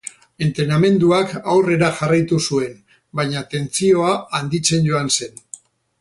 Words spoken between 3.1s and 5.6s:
baina tentsioa handitzen joan zen.